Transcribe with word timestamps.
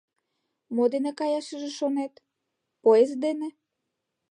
—Мо 0.75 0.83
дене 0.93 1.11
каяшыже 1.19 1.69
шонет, 1.77 2.13
поезд 2.83 3.15
дене? 3.25 3.47